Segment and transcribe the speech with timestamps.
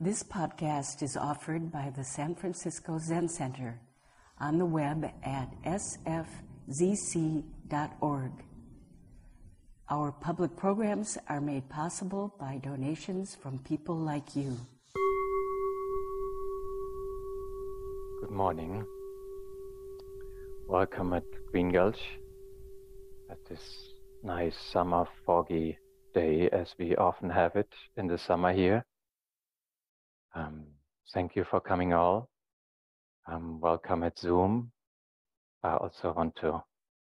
[0.00, 3.80] This podcast is offered by the San Francisco Zen Center
[4.38, 6.22] on the web at sfzc.org.
[9.90, 14.56] Our public programs are made possible by donations from people like you.
[18.20, 18.86] Good morning.
[20.68, 22.20] Welcome at Green Gulch
[23.28, 25.76] at this nice summer foggy
[26.14, 28.84] day as we often have it in the summer here.
[30.34, 30.64] Um,
[31.14, 32.28] thank you for coming all.
[33.26, 34.72] Um, welcome at Zoom.
[35.62, 36.62] I also want to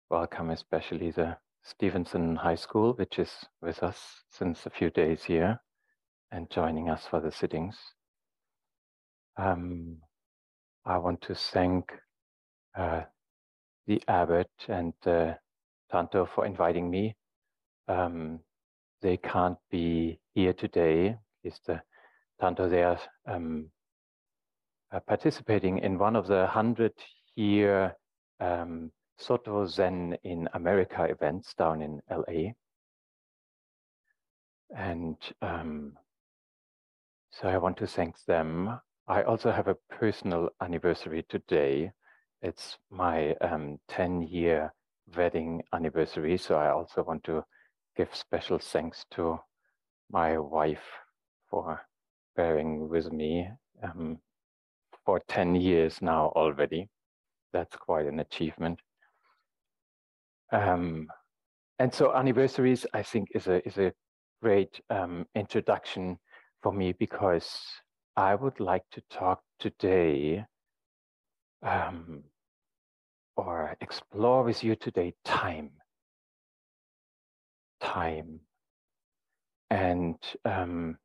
[0.09, 5.59] welcome especially the Stevenson High School, which is with us since a few days here
[6.31, 7.77] and joining us for the sittings.
[9.37, 9.97] Um,
[10.85, 11.91] I want to thank
[12.77, 13.01] uh,
[13.87, 15.33] the abbot and uh,
[15.91, 17.15] Tanto for inviting me.
[17.87, 18.39] Um,
[19.01, 21.17] they can't be here today.
[21.43, 21.81] Is the
[22.41, 23.69] They are um,
[24.91, 26.93] uh, participating in one of the hundred
[27.35, 27.95] year
[28.39, 32.53] um, Soto Zen in America events down in LA.
[34.75, 35.93] And um,
[37.29, 38.79] so I want to thank them.
[39.07, 41.91] I also have a personal anniversary today.
[42.41, 44.73] It's my um, 10 year
[45.15, 46.39] wedding anniversary.
[46.39, 47.43] So I also want to
[47.95, 49.39] give special thanks to
[50.09, 50.89] my wife
[51.47, 51.81] for
[52.35, 53.49] bearing with me
[53.83, 54.19] um,
[55.05, 56.89] for 10 years now already.
[57.53, 58.79] That's quite an achievement.
[60.51, 61.07] Um,
[61.79, 63.93] and so anniversaries, I think, is a is a
[64.41, 66.17] great um, introduction
[66.61, 67.59] for me because
[68.15, 70.45] I would like to talk today
[71.63, 72.23] um,
[73.37, 75.71] or explore with you today time.
[77.79, 78.41] Time.
[79.69, 80.97] And um,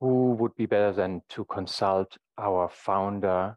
[0.00, 3.56] who would be better than to consult our founder,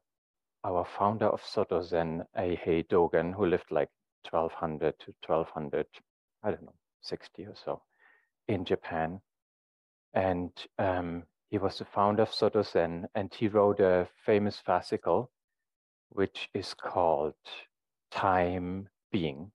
[0.64, 3.90] our founder of Soto Zen, Eihei Dogen, who lived like
[4.30, 5.86] 1200 to 1200,
[6.44, 7.82] I don't know, 60 or so
[8.48, 9.22] in Japan.
[10.14, 15.30] And um, he was the founder of Soto Zen, and he wrote a famous fascicle
[16.10, 17.34] which is called
[18.12, 19.52] Time Being.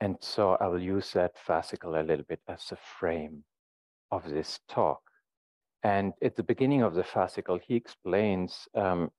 [0.00, 3.44] And so I will use that fascicle a little bit as a frame
[4.10, 5.11] of this talk.
[5.82, 9.10] And at the beginning of the fascicle, he explains um,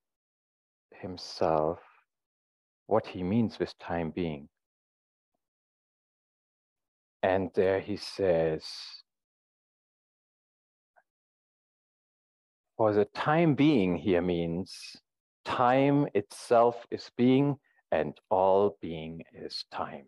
[1.02, 1.80] himself
[2.88, 4.48] what he means with time being.
[7.22, 8.64] And there he says,
[12.78, 14.98] for the time being here means
[15.46, 17.58] Time itself is being,
[17.92, 20.06] and all being is time.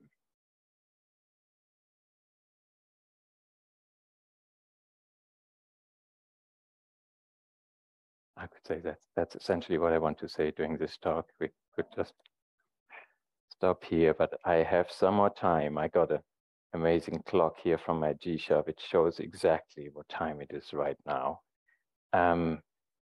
[8.66, 11.28] Say that that's essentially what I want to say during this talk.
[11.40, 12.14] We could just
[13.50, 15.78] stop here, but I have some more time.
[15.78, 16.20] I got an
[16.74, 21.40] amazing clock here from my G-Shock, which shows exactly what time it is right now.
[22.14, 22.60] Um,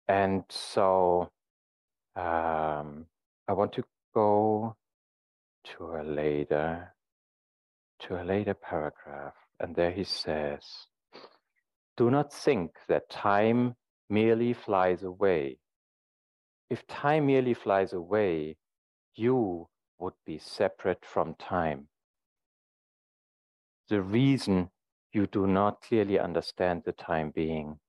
[0.07, 1.29] and so
[2.15, 3.05] um,
[3.47, 4.75] I want to go
[5.77, 6.93] to a later,
[8.01, 10.63] to a later paragraph, and there he says,
[11.97, 13.75] "Do not think that time
[14.11, 15.57] merely flies away.
[16.69, 18.57] If time merely flies away,
[19.15, 19.67] you
[19.99, 21.87] would be separate from time.
[23.89, 24.69] The reason
[25.13, 27.79] you do not clearly understand the time being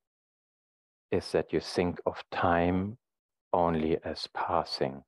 [1.10, 2.98] is that you think of time
[3.52, 5.02] only as passing.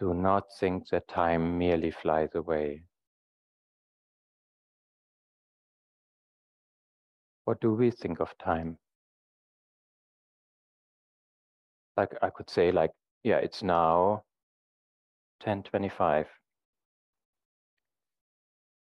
[0.00, 2.84] Do not think that time merely flies away.
[7.44, 8.78] What do we think of time?
[11.98, 12.92] Like I could say like,
[13.24, 14.24] yeah, it's now,
[15.44, 16.26] 1025.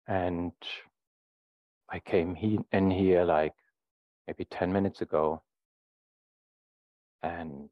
[0.06, 0.52] And
[1.88, 2.36] I came
[2.72, 3.54] in here like
[4.26, 5.42] maybe 10 minutes ago.
[7.22, 7.70] And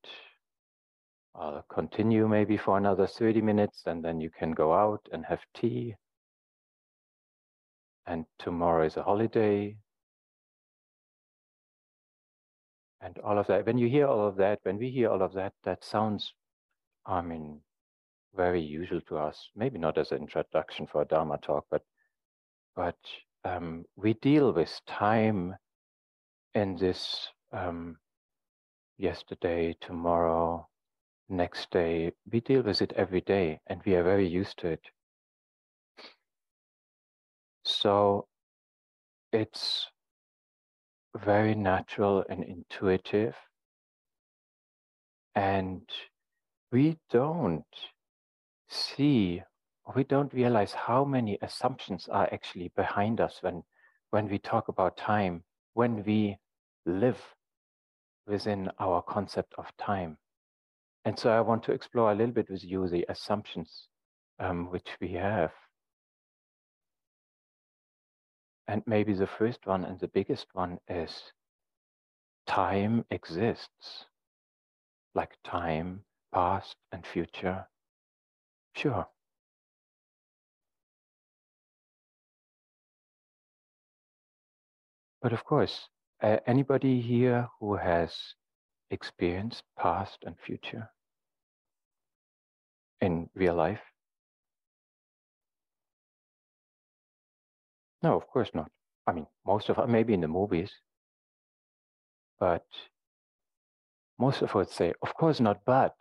[1.35, 5.41] I'll continue maybe for another 30 minutes and then you can go out and have
[5.55, 5.97] tea.
[8.07, 9.77] And tomorrow is a holiday.
[13.01, 13.67] And all of that.
[13.67, 16.33] When you hear all of that, when we hear all of that, that sounds,
[17.05, 17.61] I mean,
[18.35, 21.83] very usual to us, maybe not as an introduction for a Dharma talk, but
[22.75, 22.97] but
[23.45, 25.55] um, we deal with time
[26.55, 27.97] in this um,
[28.99, 30.69] yesterday, tomorrow,
[31.29, 32.13] next day.
[32.31, 34.81] We deal with it every day and we are very used to it.
[37.65, 38.27] So
[39.33, 39.87] it's
[41.17, 43.35] very natural and intuitive.
[45.35, 45.83] And
[46.71, 47.65] we don't
[48.69, 49.43] see,
[49.95, 53.63] we don't realize how many assumptions are actually behind us when,
[54.11, 55.43] when we talk about time,
[55.73, 56.37] when we
[56.87, 57.21] live
[58.27, 60.17] within our concept of time.
[61.05, 63.89] And so I want to explore a little bit with you the assumptions
[64.39, 65.53] um, which we have.
[68.67, 71.33] And maybe the first one and the biggest one is
[72.47, 74.07] time exists,
[75.15, 77.67] like time, past and future.
[78.75, 79.07] Sure.
[85.21, 85.89] But of course,
[86.23, 88.15] uh, anybody here who has
[88.91, 90.91] experienced past and future
[93.05, 93.81] in real life?
[98.03, 98.71] No, of course not.
[99.07, 100.73] I mean, most of us, maybe in the movies,
[102.41, 102.67] but
[104.19, 105.95] most of us say, of course not, but.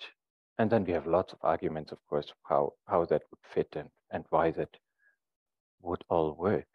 [0.57, 3.89] And then we have lots of arguments, of course, how, how that would fit and,
[4.11, 4.69] and why that
[5.81, 6.67] would all work.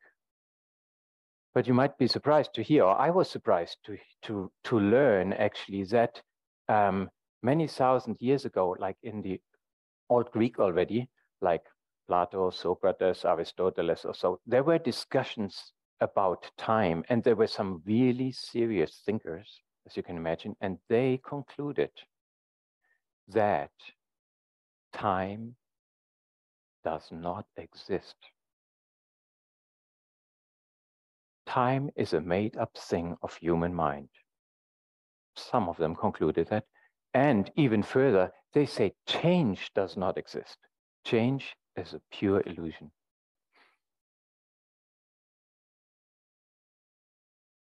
[1.55, 5.33] But you might be surprised to hear, or I was surprised to, to, to learn
[5.33, 6.21] actually that
[6.69, 7.09] um,
[7.43, 9.41] many thousand years ago, like in the
[10.09, 11.09] Old Greek already,
[11.41, 11.65] like
[12.07, 18.33] Plato, Socrates, Aristoteles, or so, there were discussions about time, and there were some really
[18.33, 21.91] serious thinkers, as you can imagine, and they concluded
[23.29, 23.71] that
[24.93, 25.55] time
[26.85, 28.17] does not exist.
[31.47, 34.09] Time is a made up thing of human mind.
[35.37, 36.65] Some of them concluded that.
[37.15, 40.57] And even further, they say change does not exist.
[41.05, 42.91] Change is a pure illusion.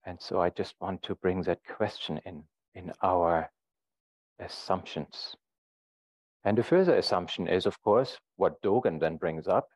[0.05, 2.43] And so I just want to bring that question in,
[2.75, 3.49] in our
[4.39, 5.35] assumptions.
[6.43, 9.69] And the further assumption is, of course, what Dogen then brings up,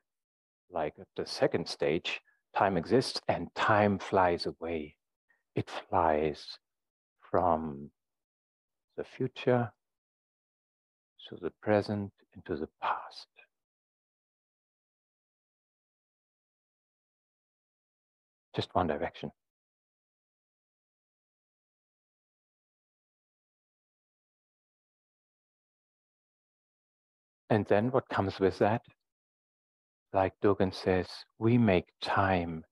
[0.69, 2.19] like the second stage,
[2.53, 4.95] time exists and time flies away.
[5.55, 6.57] It flies
[7.21, 7.89] from
[8.97, 9.71] the future
[11.29, 13.27] to the present into the past.
[18.55, 19.31] Just one direction.
[27.49, 28.81] And then what comes with that?
[30.13, 31.07] like Dogen says,
[31.37, 32.63] we make time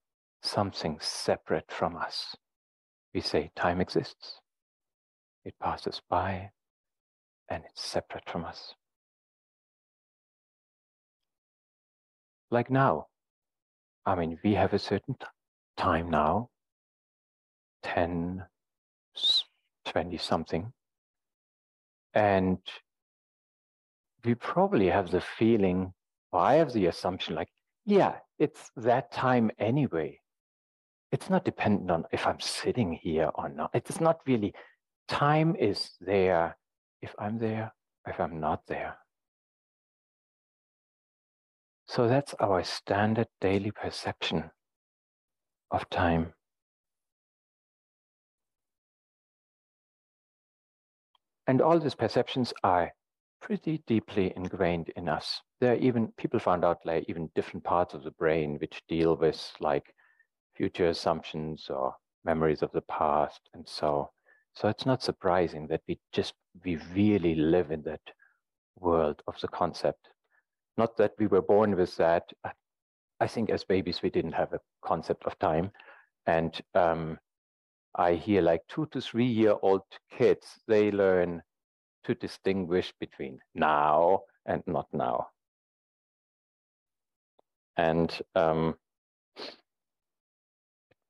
[0.41, 2.35] something separate from us.
[3.13, 4.39] We say time exists,
[5.43, 6.51] it passes by,
[7.49, 8.73] and it's separate from us.
[12.51, 13.07] Like now,
[14.05, 15.15] I mean, we have a certain
[15.77, 16.49] time now
[17.83, 18.43] 10,
[19.85, 20.73] 20 something.
[22.13, 22.59] And
[24.23, 25.93] we probably have the feeling
[26.31, 27.49] or I have the assumption like,
[27.85, 30.19] yeah, it's that time anyway.
[31.11, 33.71] It's not dependent on if I'm sitting here or not.
[33.73, 34.53] It's not really,
[35.07, 36.57] time is there
[37.01, 37.73] if I'm there,
[38.07, 38.97] if I'm not there.
[41.87, 44.49] So that's our standard daily perception
[45.71, 46.33] of time.
[51.47, 52.91] And all these perceptions are
[53.39, 55.41] pretty deeply ingrained in us.
[55.61, 59.15] There are even people found out like even different parts of the brain which deal
[59.15, 59.93] with like
[60.55, 64.09] future assumptions or memories of the past and so
[64.55, 66.33] so it's not surprising that we just
[66.63, 68.01] we really live in that
[68.79, 70.07] world of the concept.
[70.77, 72.23] Not that we were born with that.
[73.19, 75.71] I think as babies we didn't have a concept of time.
[76.27, 77.19] And um,
[77.97, 79.83] i hear like two to three year old
[80.17, 81.41] kids they learn
[82.03, 85.27] to distinguish between now and not now.
[87.77, 88.75] And um,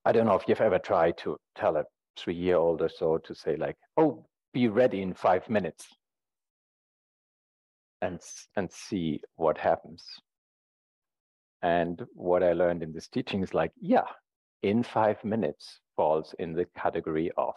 [0.04, 1.86] I don't know if you've ever tried to tell a
[2.18, 5.88] three year old or so to say, like, oh, be ready in five minutes
[8.02, 8.20] and,
[8.56, 10.04] and see what happens.
[11.62, 14.06] And what I learned in this teaching is like, yeah,
[14.64, 17.54] in five minutes falls in the category of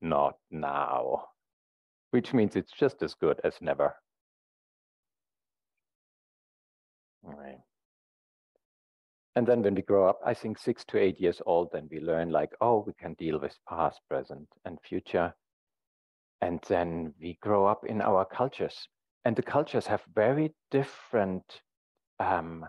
[0.00, 1.24] not now
[2.14, 3.92] which means it's just as good as never.
[9.36, 12.00] And then when we grow up, I think six to eight years old, then we
[12.00, 15.34] learn like, oh, we can deal with past, present, and future.
[16.40, 18.88] and then we grow up in our cultures.
[19.24, 21.62] And the cultures have very different
[22.20, 22.66] um,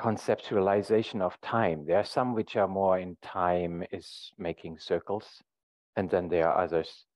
[0.00, 1.84] conceptualization of time.
[1.86, 5.42] There are some which are more in time is making circles,
[5.96, 7.06] and then there are others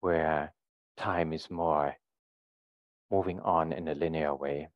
[0.00, 0.54] where
[0.96, 1.94] time is more
[3.10, 4.68] moving on in a linear way.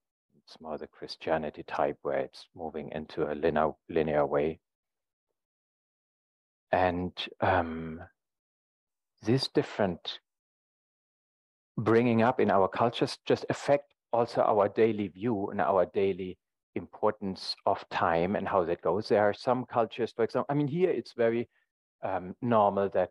[0.46, 4.60] It's more the Christianity type where it's moving into a linear, linear way.
[6.70, 8.00] And um,
[9.22, 10.18] this different
[11.76, 16.38] bringing up in our cultures just affect also our daily view and our daily
[16.74, 19.08] importance of time and how that goes.
[19.08, 21.48] There are some cultures, for example, I mean, here it's very
[22.02, 23.10] um, normal that,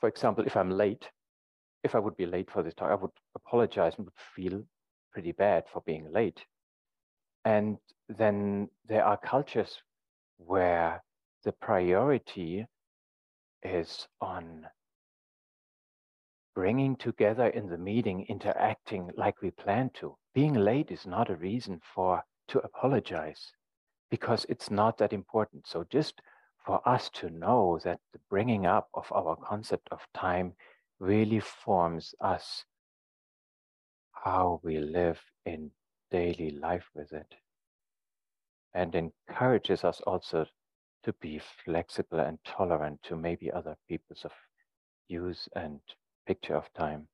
[0.00, 1.08] for example, if I'm late,
[1.84, 4.64] if I would be late for this talk, I would apologize and would feel
[5.18, 6.44] pretty bad for being late.
[7.44, 9.82] And then there are cultures
[10.36, 11.02] where
[11.42, 12.64] the priority
[13.64, 14.64] is on
[16.54, 20.16] bringing together in the meeting, interacting like we plan to.
[20.36, 23.50] Being late is not a reason for to apologize
[24.12, 25.66] because it's not that important.
[25.66, 26.22] So just
[26.64, 30.52] for us to know that the bringing up of our concept of time
[31.00, 32.64] really forms us
[34.24, 35.70] how we live in
[36.10, 37.34] daily life with it
[38.74, 40.46] and encourages us also
[41.02, 44.24] to be flexible and tolerant to maybe other people's
[45.08, 45.80] use and
[46.26, 47.08] picture of time.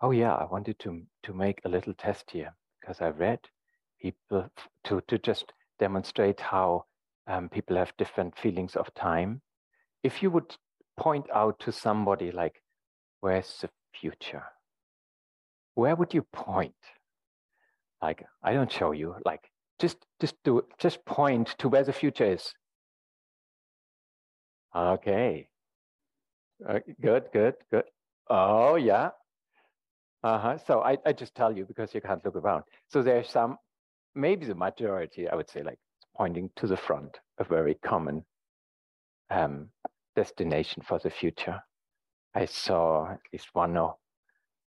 [0.00, 3.40] Oh yeah, I wanted to to make a little test here because I read
[4.00, 4.50] people
[4.84, 6.84] to to just demonstrate how
[7.26, 9.42] um, people have different feelings of time.
[10.02, 10.56] If you would
[10.96, 12.62] point out to somebody like,
[13.20, 14.44] "Where's the future?"
[15.74, 16.74] Where would you point?
[18.02, 22.24] like i don't show you like just just do just point to where the future
[22.24, 22.52] is
[24.74, 25.48] okay
[26.68, 27.84] uh, good good good
[28.28, 29.10] oh yeah
[30.22, 33.58] uh-huh so I, I just tell you because you can't look around so there's some
[34.16, 35.78] maybe the majority i would say like
[36.16, 38.24] pointing to the front a very common
[39.30, 39.68] um,
[40.14, 41.60] destination for the future
[42.34, 43.76] i saw at least one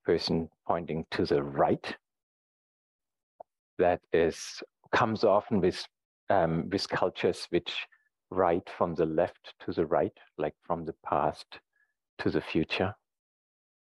[0.05, 1.97] person pointing to the right
[3.79, 4.63] that is
[4.93, 5.85] comes often with
[6.31, 7.87] um, with cultures which
[8.31, 11.47] write from the left to the right, like from the past
[12.19, 12.95] to the future.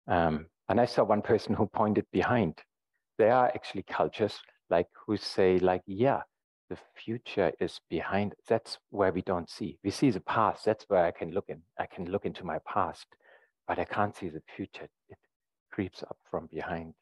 [0.08, 2.60] Um, and I saw one person who pointed behind.
[3.18, 6.22] There are actually cultures like who say like, yeah,
[6.70, 8.36] the future is behind.
[8.48, 9.78] That's where we don't see.
[9.84, 10.66] We see the past.
[10.66, 11.62] That's where I can look in.
[11.80, 13.08] I can look into my past,
[13.68, 14.88] but I can't see the future.
[15.10, 15.18] It
[15.72, 16.94] creeps up from behind.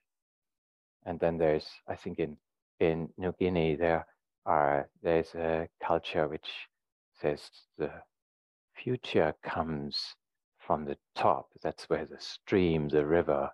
[1.06, 2.38] And then there's, I think in
[2.80, 4.06] in New Guinea, there
[4.46, 6.50] are there's a culture which
[7.20, 7.92] says the
[8.76, 10.16] future comes
[10.60, 11.50] from the top.
[11.64, 13.50] That's where the stream, the river,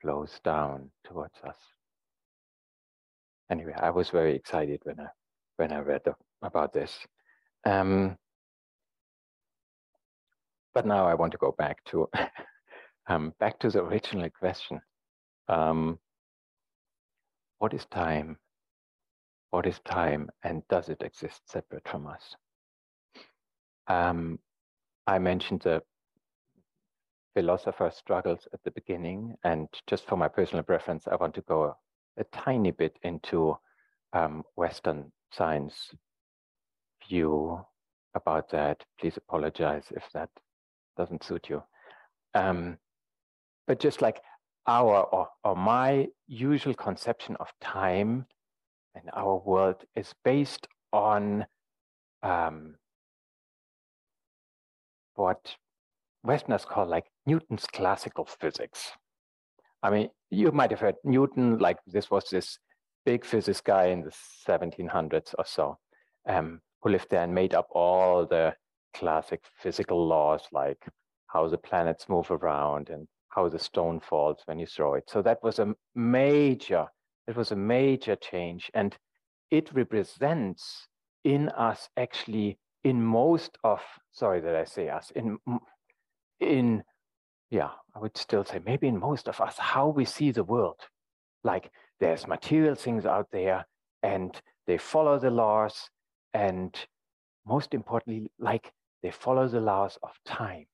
[0.00, 1.56] flows down towards us.
[3.50, 5.06] Anyway, I was very excited when I
[5.56, 6.02] when I read
[6.42, 6.96] about this.
[7.64, 8.16] Um,
[10.72, 12.08] but now I want to go back to
[13.08, 14.80] um, back to the original question.
[15.48, 15.98] Um,
[17.58, 18.38] what is time?
[19.50, 22.36] What is time and does it exist separate from us?
[23.88, 24.38] Um,
[25.08, 25.82] I mentioned the
[27.34, 31.74] philosopher struggles at the beginning, and just for my personal preference, I want to go
[32.18, 33.56] a, tiny bit into
[34.12, 35.90] um, Western science
[37.08, 37.64] view
[38.14, 38.84] about that.
[38.98, 40.30] Please apologize if that
[40.96, 41.62] doesn't suit you.
[42.34, 42.78] Um,
[43.66, 44.20] but just like
[44.66, 48.26] our or, or my usual conception of time
[48.94, 51.46] in our world is based on
[52.22, 52.74] um,
[55.14, 55.56] what
[56.22, 58.90] Westerners call like Newton's classical physics.
[59.82, 62.58] I mean, you might have heard Newton, like this was this
[63.04, 64.12] big physics guy in the
[64.48, 65.78] 1700s or so,
[66.28, 68.54] um, who lived there and made up all the
[68.94, 70.82] classic physical laws, like
[71.26, 75.04] how the planets move around and how the stone falls when you throw it.
[75.08, 76.86] So that was a major,
[77.26, 78.70] it was a major change.
[78.74, 78.96] And
[79.50, 80.86] it represents
[81.24, 83.80] in us actually in most of,
[84.12, 85.38] sorry that I say us, in,
[86.40, 86.82] in,
[87.50, 90.80] yeah, I would still say maybe in most of us, how we see the world.
[91.42, 93.66] Like there's material things out there
[94.02, 94.34] and
[94.66, 95.90] they follow the laws
[96.32, 96.74] and
[97.46, 100.66] most importantly, like they follow the laws of time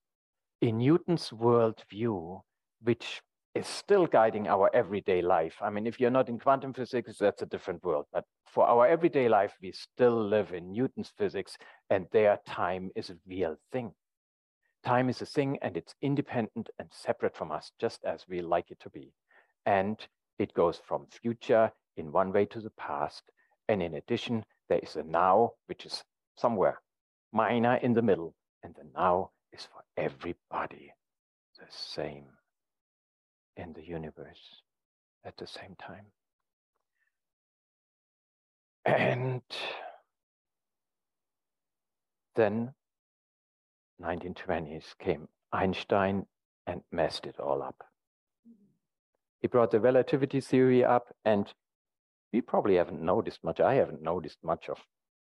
[0.61, 2.41] in Newton's worldview,
[2.83, 3.23] which
[3.55, 5.55] is still guiding our everyday life.
[5.63, 8.05] I mean, if you're not in quantum physics, that's a different world.
[8.13, 11.57] But for our everyday life, we still live in Newton's physics,
[11.89, 13.93] and their time is a real thing.
[14.87, 18.71] Time is a thing, and it's independent and separate from us, just as we like
[18.71, 19.13] it to be.
[19.67, 19.99] And
[20.39, 23.25] it goes from future in one way to the past.
[23.69, 26.05] And in addition, there is a now, which is
[26.39, 26.81] somewhere
[27.33, 30.93] minor in the middle, and the now is for everybody
[31.59, 32.27] the same
[33.57, 34.63] in the universe
[35.25, 36.07] at the same time.
[38.85, 39.43] And
[42.37, 42.73] then
[44.03, 46.27] 1920s came Einstein
[46.67, 47.83] and messed it all up.
[49.41, 51.53] He brought the relativity theory up, and
[52.33, 53.61] we probably haven't noticed much.
[53.61, 54.79] I haven't noticed much of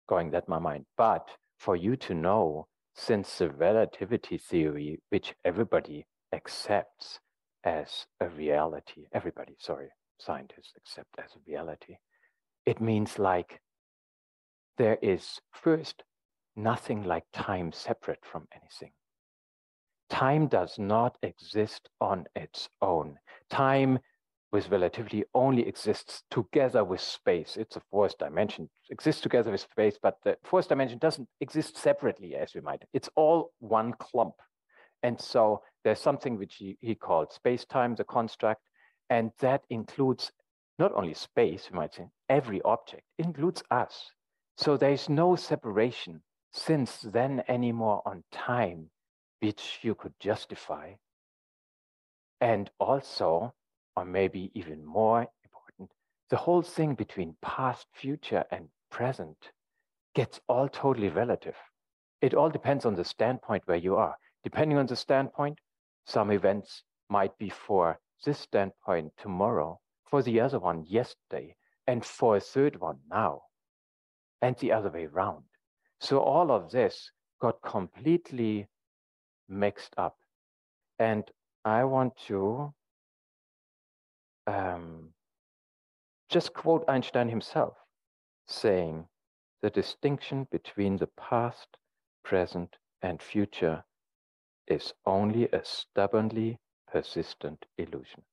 [0.08, 0.86] going that my mind.
[0.96, 7.20] But for you to know, since the relativity theory, which everybody accepts
[7.64, 9.88] as a reality, everybody, sorry,
[10.18, 11.96] scientists accept as a reality,
[12.66, 13.60] it means like
[14.78, 16.04] there is first
[16.56, 18.92] nothing like time separate from anything.
[20.10, 23.18] Time does not exist on its own.
[23.48, 23.98] Time
[24.52, 27.56] with relativity only exists together with space.
[27.56, 31.78] It's a fourth dimension, it exists together with space, but the fourth dimension doesn't exist
[31.78, 32.82] separately as we might.
[32.92, 34.34] It's all one clump.
[35.02, 38.60] And so there's something which he, he called space-time, the construct,
[39.08, 40.30] and that includes
[40.78, 44.10] not only space, we might say, every object, includes us.
[44.58, 48.90] So there's no separation since then anymore on time,
[49.40, 50.92] which you could justify.
[52.40, 53.54] And also,
[53.96, 55.90] or maybe even more important,
[56.30, 59.52] the whole thing between past, future, and present
[60.14, 61.56] gets all totally relative.
[62.20, 64.16] It all depends on the standpoint where you are.
[64.44, 65.58] Depending on the standpoint,
[66.06, 69.80] some events might be for this standpoint tomorrow,
[70.10, 71.56] for the other one yesterday,
[71.86, 73.42] and for a third one now,
[74.40, 75.44] and the other way around.
[76.02, 78.66] So all of this got completely
[79.48, 80.16] mixed up.
[80.98, 81.22] And
[81.64, 82.74] I want to
[84.48, 85.10] um,
[86.28, 87.76] just quote Einstein himself
[88.48, 89.06] saying,
[89.62, 91.68] the distinction between the past,
[92.24, 93.84] present, and future
[94.66, 96.58] is only a stubbornly
[96.90, 98.24] persistent illusion.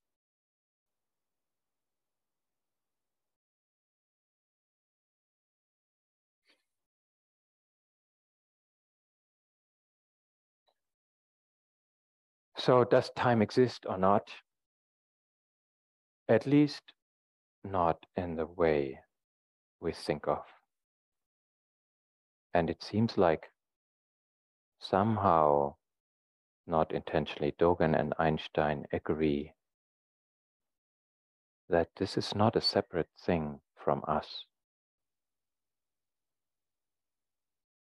[12.59, 14.29] So, does time exist or not?
[16.27, 16.91] At least
[17.63, 18.99] not in the way
[19.79, 20.43] we think of.
[22.53, 23.45] And it seems like
[24.79, 25.75] somehow,
[26.67, 29.53] not intentionally, Dogen and Einstein agree
[31.69, 34.43] that this is not a separate thing from us.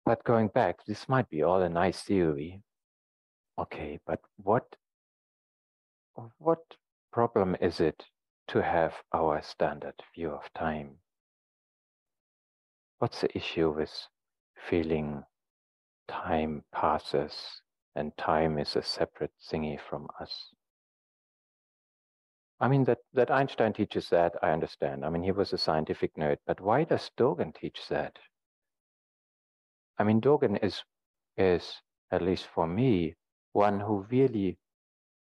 [0.06, 2.63] But going back, this might be all a nice theory.
[3.58, 4.76] Okay, but what
[6.38, 6.60] what
[7.12, 8.06] problem is it
[8.48, 10.98] to have our standard view of time.
[13.00, 13.91] What's the issue with
[14.70, 15.24] feeling
[16.08, 17.62] time passes
[17.96, 20.54] and time is a separate thingy from us?
[22.60, 25.04] I mean, that, that Einstein teaches that, I understand.
[25.04, 28.18] I mean, he was a scientific nerd, but why does Dogen teach that?
[29.98, 30.84] I mean, Dogen is,
[31.38, 33.15] is at least for me,
[33.56, 34.58] one who really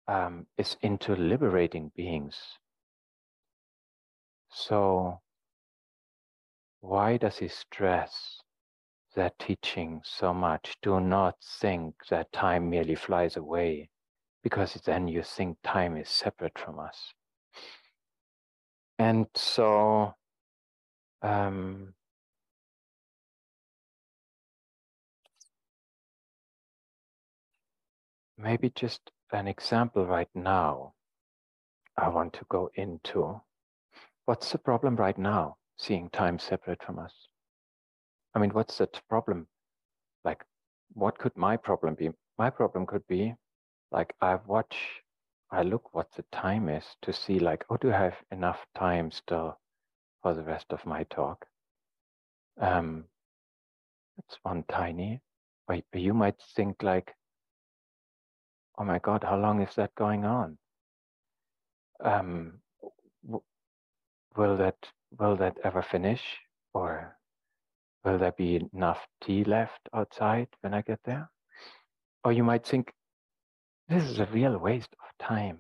[0.09, 2.37] um, is into liberating beings
[4.55, 5.21] so,
[6.81, 8.41] why does he stress
[9.17, 10.77] that teaching so much?
[10.81, 13.91] Do not think that time merely flies away,
[14.45, 17.15] because then you think time is separate from us.
[18.97, 20.15] And so,
[21.21, 21.95] um,
[28.45, 29.01] maybe just
[29.33, 30.93] an example right now
[31.97, 33.41] I want to go into
[34.27, 37.15] what's the problem right now, seeing time separate from us?
[38.35, 39.47] I mean, what's the problem?
[40.25, 40.45] Like,
[40.93, 42.11] what could my problem be?
[42.37, 43.35] My problem could be
[43.93, 44.77] like I watch,
[45.51, 49.11] I look what the time is to see like, oh, do I have enough time
[49.11, 49.59] still
[50.23, 51.47] for the rest of my talk?
[52.61, 53.05] Um,
[54.17, 55.21] that's one tiny.
[55.69, 57.15] But you might think like,
[58.79, 60.59] oh my God, how long is that going on?
[62.03, 62.61] Um,
[64.37, 64.77] will that
[65.19, 66.23] will that ever finish
[66.73, 67.17] or
[68.05, 71.31] will there be enough tea left outside when I get there?
[72.25, 72.93] Or you might think,
[73.89, 75.59] this is a real waste of time.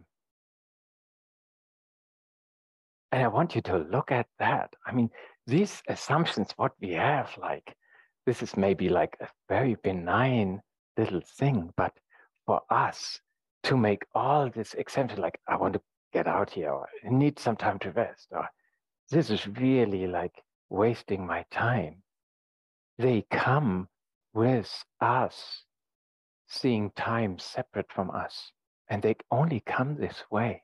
[3.12, 4.74] And I want you to look at that.
[4.86, 5.08] I mean,
[5.46, 7.74] these assumptions, what we have, like,
[8.26, 10.60] this is maybe like a very benign
[10.96, 11.92] little thing, but
[12.46, 13.20] for us
[13.64, 15.80] to make all this exemption, like, I want to
[16.12, 18.48] get out here, or I need some time to rest, or
[19.10, 22.02] this is really like wasting my time.
[22.98, 23.88] They come
[24.32, 25.62] with us
[26.48, 28.52] seeing time separate from us,
[28.88, 30.63] and they only come this way.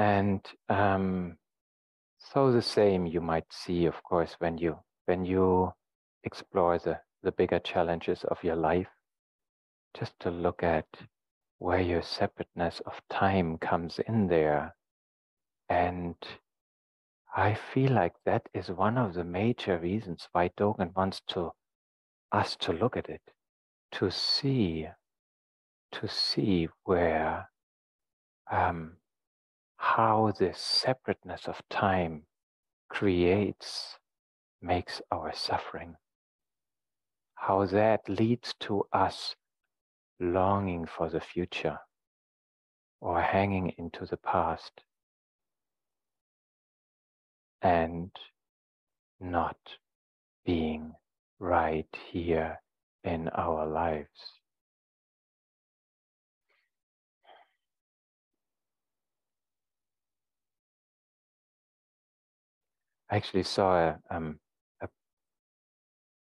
[0.00, 1.36] And um,
[2.16, 5.74] so the same you might see, of course, when you when you
[6.24, 8.88] explore the, the bigger challenges of your life,
[9.92, 10.86] just to look at
[11.58, 14.74] where your separateness of time comes in there.
[15.68, 16.16] And
[17.36, 21.52] I feel like that is one of the major reasons why Dogen wants to
[22.32, 23.34] us to look at it,
[23.92, 24.88] to see,
[25.92, 27.50] to see where
[28.50, 28.96] um,
[29.82, 32.22] how this separateness of time
[32.90, 33.96] creates,
[34.60, 35.96] makes our suffering.
[37.34, 39.34] How that leads to us
[40.20, 41.78] longing for the future
[43.00, 44.82] or hanging into the past
[47.62, 48.10] and
[49.18, 49.56] not
[50.44, 50.92] being
[51.38, 52.60] right here
[53.02, 54.39] in our lives.
[63.10, 64.38] I actually saw a, um,
[64.80, 64.88] a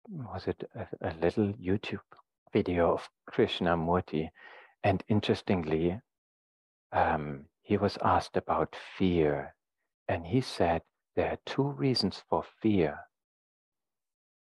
[0.10, 2.02] was it a, a, little YouTube
[2.52, 4.30] video of Krishnamurti,
[4.84, 6.02] and interestingly,
[6.92, 9.56] um, he was asked about fear,
[10.10, 10.82] and he said
[11.16, 13.00] there are two reasons for fear,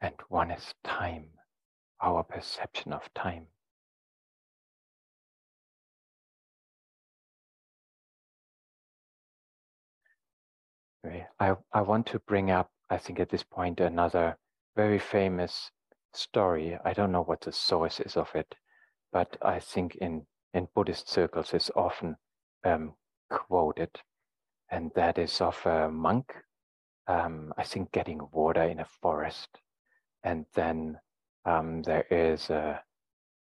[0.00, 1.26] and one is time,
[2.00, 3.48] our perception of time.
[11.04, 14.36] I, I want to bring up, I think at this point, another
[14.76, 15.70] very famous
[16.14, 16.78] story.
[16.84, 18.54] I don't know what the source is of it,
[19.12, 22.16] but I think in, in Buddhist circles it's often
[22.64, 22.94] um,
[23.30, 23.90] quoted.
[24.70, 26.32] And that is of a monk,
[27.08, 29.48] um, I think, getting water in a forest.
[30.22, 30.98] And then
[31.44, 32.80] um, there is a,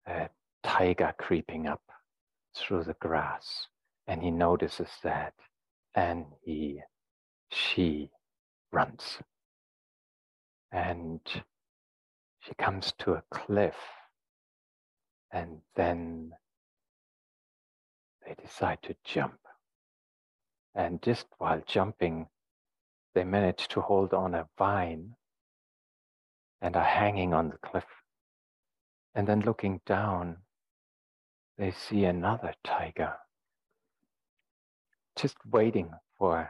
[0.07, 0.31] a
[0.63, 1.83] tiger creeping up
[2.57, 3.67] through the grass.
[4.07, 5.35] And he notices that
[5.95, 6.81] and he
[7.51, 8.11] she
[8.73, 9.19] runs.
[10.73, 11.21] And
[12.41, 13.77] she comes to a cliff,
[15.33, 16.33] and then
[18.25, 19.39] they decide to jump.
[20.75, 22.29] And just while jumping,
[23.15, 25.17] they manage to hold on a vine
[26.63, 27.87] and are hanging on the cliff.
[29.15, 30.37] And then looking down,
[31.59, 33.15] they see another tiger
[35.17, 36.49] just waiting for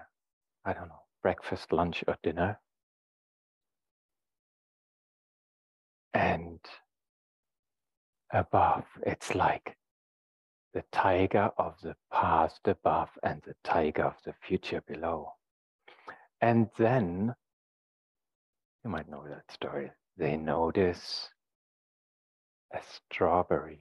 [0.64, 2.58] I don't know, breakfast, lunch, or dinner.
[6.12, 6.60] And
[8.32, 9.76] above, it's like
[10.74, 15.32] the tiger of the past above and the tiger of the future below.
[16.40, 17.34] And then,
[18.84, 21.28] you might know that story, they notice
[22.72, 23.80] a strawberry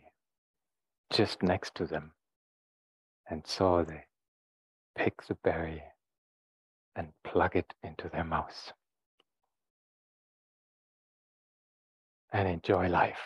[1.12, 2.12] just next to them.
[3.30, 4.06] And so they
[4.98, 5.84] pick the berry
[6.96, 8.74] and plug it into their mouth
[12.32, 13.20] and enjoy life.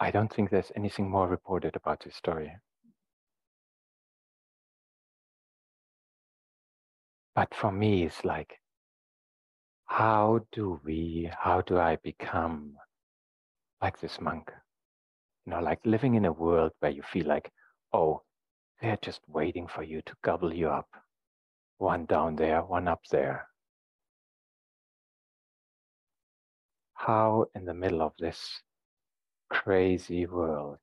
[0.00, 2.52] I don't think there's anything more reported about this story.
[7.34, 8.60] But for me, it's like,
[9.86, 12.76] how do we, how do I become
[13.82, 14.50] like this monk?
[15.48, 17.50] You know, like living in a world where you feel like,
[17.94, 18.20] oh,
[18.82, 20.90] they're just waiting for you to gobble you up.
[21.78, 23.48] One down there, one up there.
[26.92, 28.60] How, in the middle of this
[29.48, 30.80] crazy world,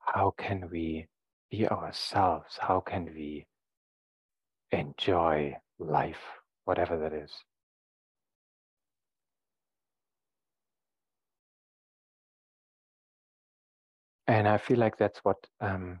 [0.00, 1.06] how can we
[1.50, 2.58] be ourselves?
[2.60, 3.46] How can we
[4.72, 7.32] enjoy life, whatever that is?
[14.30, 15.98] And I feel like that's what um,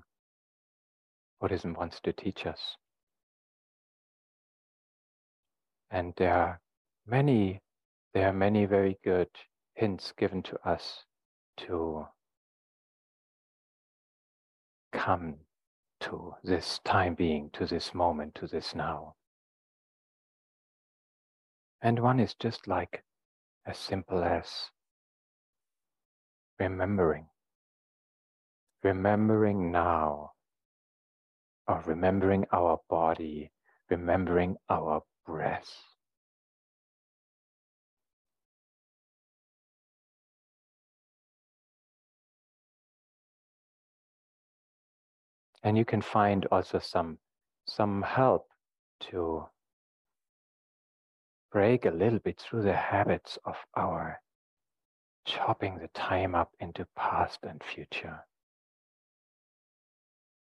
[1.40, 2.76] Buddhism wants to teach us.
[5.90, 6.60] And there are
[7.08, 7.60] many,
[8.14, 9.30] there are many very good
[9.74, 11.06] hints given to us
[11.56, 12.06] to
[14.92, 15.34] come
[16.02, 19.16] to this time being, to this moment, to this now.
[21.82, 23.02] And one is just like
[23.66, 24.46] as simple as
[26.60, 27.26] remembering.
[28.82, 30.32] Remembering now,
[31.68, 33.50] or remembering our body,
[33.90, 35.70] remembering our breath.
[45.62, 47.18] And you can find also some,
[47.66, 48.48] some help
[49.10, 49.44] to
[51.52, 54.20] break a little bit through the habits of our
[55.26, 58.20] chopping the time up into past and future.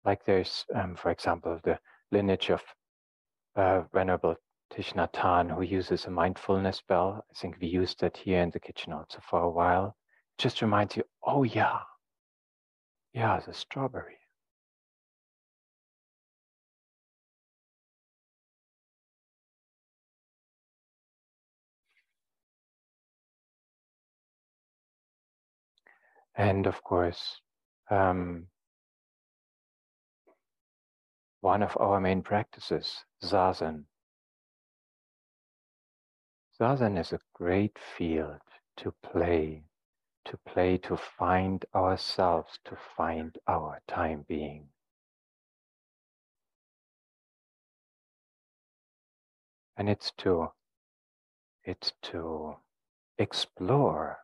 [0.04, 1.78] Like there's, um, for example, the
[2.12, 2.62] lineage of
[3.56, 4.36] uh, Venerable
[4.72, 7.24] Thich Nhat Hanh, who uses a mindfulness bell.
[7.30, 9.96] I think we used that here in the kitchen also for a while.
[10.38, 11.80] It just reminds you, oh yeah,
[13.12, 14.18] yeah, the strawberry.
[26.34, 27.40] And of course,
[27.88, 28.49] um,
[31.40, 33.84] one of our main practices, Zazen.
[36.60, 38.40] Zazen is a great field
[38.76, 39.64] to play,
[40.26, 44.68] to play to find ourselves, to find our time being.
[49.78, 50.52] And it's to,
[51.64, 52.56] it's to
[53.16, 54.18] explore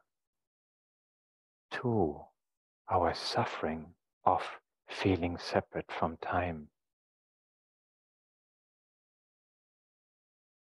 [1.71, 2.21] to
[2.91, 3.87] our suffering
[4.27, 4.43] of
[4.89, 6.69] feeling separate from time.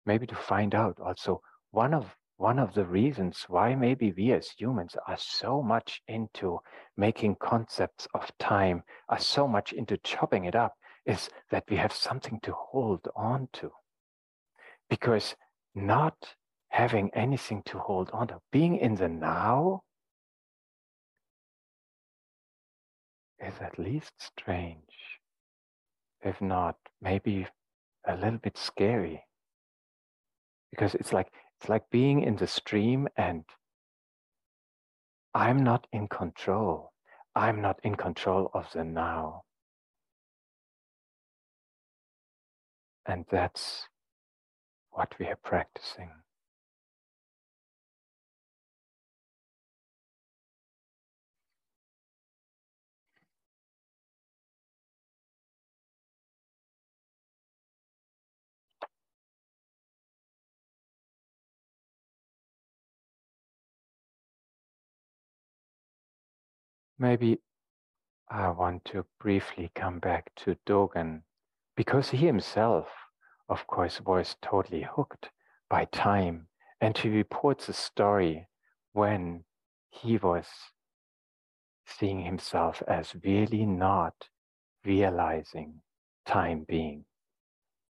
[0.06, 1.41] Maybe to find out also
[1.72, 6.60] one of one of the reasons why maybe we as humans are so much into
[6.98, 10.74] making concepts of time, are so much into chopping it up,
[11.06, 13.72] is that we have something to hold on to.
[14.89, 15.36] Because
[15.74, 16.36] not
[16.70, 19.84] having anything to hold on to, being in the now,
[23.39, 25.20] is at least strange,
[26.22, 27.48] if not maybe
[28.06, 29.24] a little bit scary.
[30.76, 31.28] Because it's like
[31.60, 33.46] it's like being in the stream and
[35.34, 36.92] I'm not in control.
[37.34, 39.44] I'm not in control of the now.
[43.06, 43.88] And that's
[44.92, 46.12] what we are practicing.
[67.06, 67.38] Maybe
[68.32, 71.22] I want to briefly come back to Dogen
[71.78, 72.88] because he himself,
[73.48, 75.30] of course, was totally hooked
[75.70, 76.48] by time.
[76.82, 78.48] And he reports a story
[78.94, 79.44] when
[79.91, 80.48] he was
[81.86, 84.15] seeing himself as really not
[84.84, 85.82] realizing
[86.26, 87.06] time being.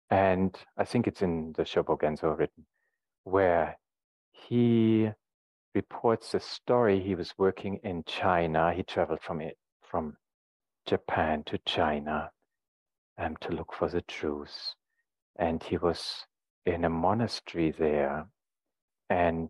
[0.10, 2.66] And I think it's in the Shobogenzo written,
[3.26, 3.78] where
[4.32, 5.12] he
[5.76, 7.00] reports a story.
[7.00, 8.74] He was working in China.
[8.74, 10.18] He traveled from it, from
[10.86, 12.32] Japan to China
[13.18, 14.76] um, to look for the truth.
[15.38, 16.26] And he was
[16.66, 18.28] in a monastery there
[19.10, 19.50] and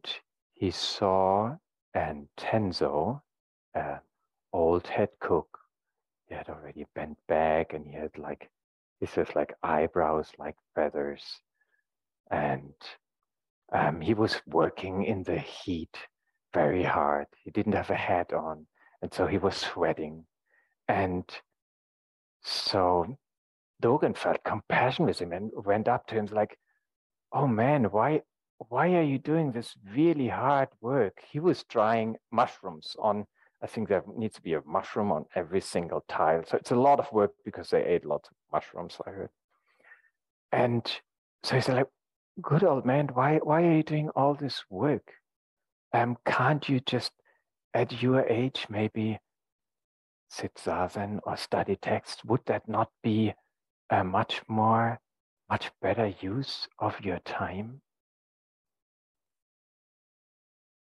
[0.54, 1.56] he saw
[1.94, 3.22] an Tenzo,
[3.74, 4.00] an
[4.52, 5.60] old head cook.
[6.28, 8.50] He had already bent back and he had like,
[9.00, 11.24] he says like eyebrows like feathers.
[12.32, 12.74] And
[13.74, 15.98] um, he was working in the heat
[16.54, 17.28] very hard.
[17.44, 18.68] He didn't have a hat on,
[19.02, 20.26] and so he was sweating.
[20.88, 21.26] And
[22.42, 23.18] so
[23.82, 26.58] Dogen felt compassion with him and went up to him like,
[27.32, 28.22] "Oh man, why
[28.70, 33.26] why are you doing this really hard work?" He was drying mushrooms on.
[33.62, 36.44] I think there needs to be a mushroom on every single tile.
[36.46, 39.30] So it's a lot of work because they ate lots of mushrooms, I heard.
[40.52, 40.86] And
[41.44, 41.88] so he said, like,
[42.42, 45.14] good old man, why why are you doing all this work?
[45.94, 47.12] Um, can't you just
[47.74, 49.20] at your age maybe
[50.30, 52.26] sit zazen or study text?
[52.26, 53.34] Would that not be
[53.90, 55.00] a much more,
[55.50, 57.82] much better use of your time?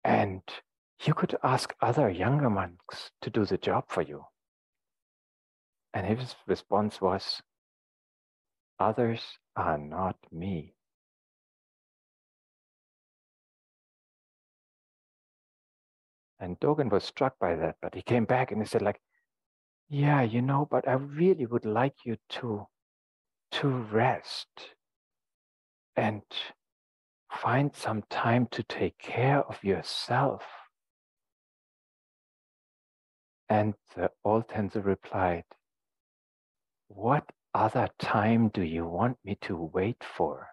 [0.03, 0.41] And
[1.05, 4.25] you could ask other younger monks to do the job for you.
[5.93, 7.41] And his response was,
[8.79, 9.21] Others
[9.55, 10.72] are not me.
[16.39, 18.99] And Dogen was struck by that, but he came back and he said, like,
[19.89, 22.67] yeah, you know, but I really would like you to
[23.51, 24.47] to rest
[25.95, 26.23] and
[27.31, 30.43] find some time to take care of yourself.
[33.47, 35.43] And the old Tenzo replied,
[36.87, 40.47] What other time do you want me to wait for?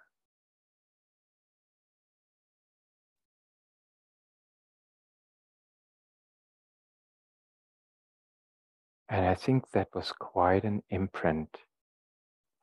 [9.12, 11.48] And I think that was quite an imprint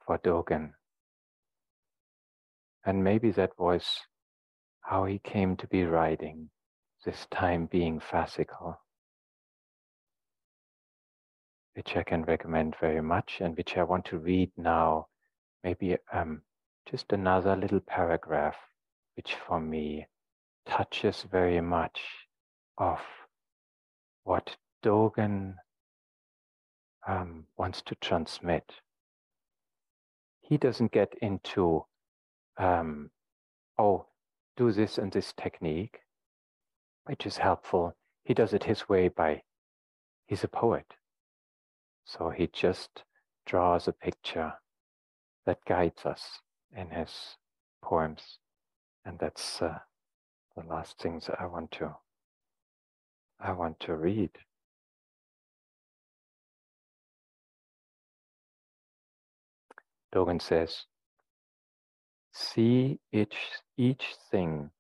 [0.06, 0.72] for Dogen.
[2.86, 4.00] And maybe that was
[4.80, 6.50] how he came to be writing,
[7.04, 8.78] this time being fascicle,
[11.74, 15.08] which I can recommend very much and which I want to read now.
[15.66, 16.44] Maybe um,
[16.90, 18.56] just another little paragraph,
[19.18, 20.08] which for me
[20.66, 22.00] touches very much
[22.78, 23.02] of
[24.24, 25.56] what Dogen
[27.08, 28.72] um, wants to transmit.
[30.42, 31.86] He doesn't get into,
[32.58, 33.10] um,
[33.78, 34.06] oh,
[34.56, 36.00] do this and this technique,
[37.06, 37.96] which is helpful.
[38.24, 39.42] He does it his way by,
[40.28, 40.94] he's a poet.
[42.06, 43.04] So he just
[43.46, 44.54] draws a picture
[45.46, 46.40] that guides us
[46.76, 47.38] in his
[47.82, 48.40] poems.
[49.06, 49.80] And that's uh,
[50.56, 51.96] the last things I want to
[53.40, 54.32] I want to read.
[60.14, 60.86] Dogen says,
[62.34, 63.36] see each,
[63.78, 64.72] each thing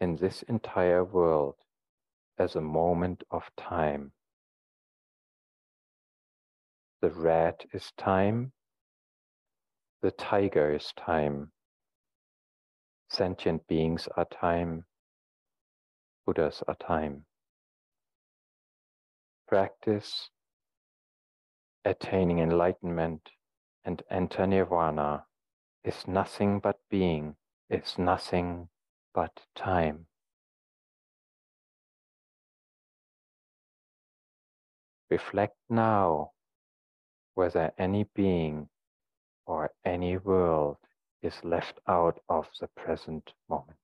[0.00, 1.56] in this entire world
[2.38, 4.12] as a moment of time.
[7.02, 8.52] The rat is time,
[10.02, 11.52] the tiger is time,
[13.10, 14.84] sentient beings are time,
[16.26, 17.24] Buddhas are time.
[19.48, 20.30] Practice
[21.84, 23.30] attaining enlightenment
[23.84, 25.24] and enter nirvana
[25.84, 27.36] is nothing but being,
[27.68, 28.68] is nothing
[29.14, 30.06] but time.
[35.10, 36.30] Reflect now
[37.34, 38.68] whether any being
[39.46, 40.76] or any world
[41.22, 43.79] is left out of the present moment.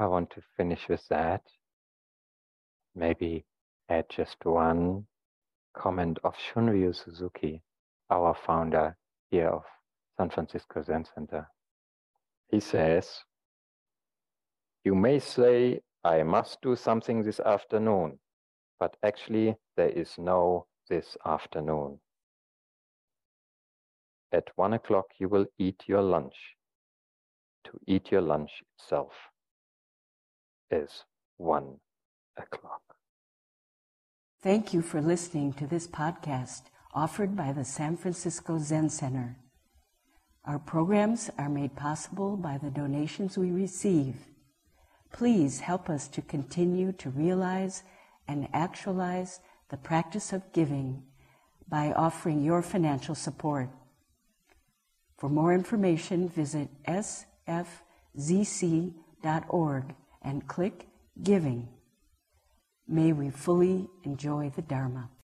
[0.00, 1.42] I want to finish with that.
[2.94, 3.44] Maybe
[3.88, 5.08] add just one
[5.76, 7.62] comment of Shunryu Suzuki,
[8.08, 8.96] our founder
[9.32, 9.64] here of
[10.16, 11.48] San Francisco Zen Center.
[12.48, 13.24] He says,
[14.84, 18.20] You may say, I must do something this afternoon,
[18.78, 21.98] but actually there is no this afternoon.
[24.30, 26.36] At one o'clock, you will eat your lunch.
[27.64, 29.12] To eat your lunch itself
[30.70, 31.04] is
[31.36, 31.76] one
[32.36, 32.82] o'clock.
[34.42, 36.62] Thank you for listening to this podcast
[36.94, 39.36] offered by the San Francisco Zen Center.
[40.44, 44.14] Our programs are made possible by the donations we receive.
[45.12, 47.82] Please help us to continue to realize
[48.26, 51.02] and actualize the practice of giving
[51.68, 53.68] by offering your financial support.
[55.18, 57.54] For more information, visit sfzc.org
[60.28, 60.86] and click
[61.22, 61.68] Giving.
[62.86, 65.08] May we fully enjoy the Dharma.